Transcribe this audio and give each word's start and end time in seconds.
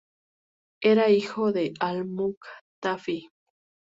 Era 0.81 1.09
hijo 1.09 1.51
de 1.51 1.75
al-Muktafi. 1.79 3.29